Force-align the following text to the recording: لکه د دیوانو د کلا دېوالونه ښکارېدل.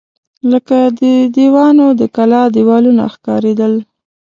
لکه 0.51 0.77
د 0.99 1.01
دیوانو 1.35 1.87
د 1.99 2.01
کلا 2.15 2.41
دېوالونه 2.55 3.03
ښکارېدل. 3.13 3.73